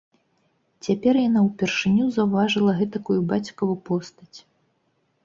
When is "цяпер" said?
0.85-1.19